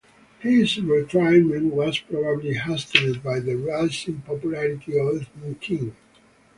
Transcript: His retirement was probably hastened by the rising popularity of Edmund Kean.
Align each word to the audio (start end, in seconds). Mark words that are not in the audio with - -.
His 0.39 0.81
retirement 0.81 1.75
was 1.75 1.99
probably 1.99 2.55
hastened 2.55 3.21
by 3.21 3.39
the 3.39 3.53
rising 3.55 4.21
popularity 4.25 4.97
of 4.97 5.21
Edmund 5.27 5.61
Kean. 5.61 5.95